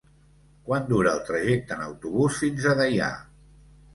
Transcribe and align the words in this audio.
Quant 0.69 0.87
dura 0.93 1.11
el 1.17 1.21
trajecte 1.27 1.77
en 1.77 1.83
autobús 1.87 2.39
fins 2.45 2.65
a 2.71 2.75
Deià? 2.83 3.13